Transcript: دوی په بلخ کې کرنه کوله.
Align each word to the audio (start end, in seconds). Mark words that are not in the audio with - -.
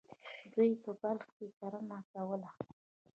دوی 0.53 0.71
په 0.83 0.91
بلخ 1.01 1.25
کې 1.37 1.47
کرنه 1.59 1.97
کوله. 2.11 2.49